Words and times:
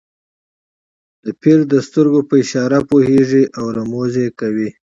د 1.23 1.27
پیر 1.41 1.59
د 1.73 1.73
سترګو 1.87 2.21
په 2.29 2.35
اشاره 2.43 2.79
پوهېږي 2.89 3.43
او 3.57 3.65
رموز 3.77 4.13
یې 4.23 4.27
کوي. 4.39 4.69